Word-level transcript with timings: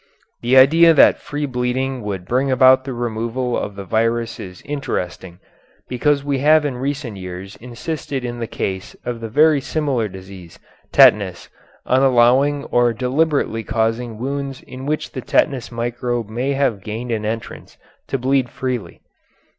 The 0.41 0.57
idea 0.57 0.95
that 0.95 1.21
free 1.21 1.45
bleeding 1.45 2.01
would 2.01 2.25
bring 2.25 2.49
about 2.49 2.85
the 2.85 2.93
removal 2.93 3.55
of 3.55 3.75
the 3.75 3.83
virus 3.83 4.39
is 4.39 4.63
interesting, 4.65 5.37
because 5.87 6.23
we 6.23 6.39
have 6.39 6.65
in 6.65 6.75
recent 6.77 7.17
years 7.17 7.55
insisted 7.57 8.25
in 8.25 8.39
the 8.39 8.47
case 8.47 8.95
of 9.05 9.19
the 9.21 9.29
very 9.29 9.61
similar 9.61 10.07
disease, 10.07 10.57
tetanus, 10.91 11.49
on 11.85 12.01
allowing 12.01 12.63
or 12.63 12.93
deliberately 12.93 13.63
causing 13.63 14.17
wounds 14.17 14.63
in 14.63 14.87
which 14.87 15.11
the 15.11 15.21
tetanus 15.21 15.71
microbe 15.71 16.29
may 16.29 16.53
have 16.53 16.81
gained 16.83 17.11
an 17.11 17.23
entrance, 17.23 17.77
to 18.07 18.17
bleed 18.17 18.49
freely. 18.49 19.01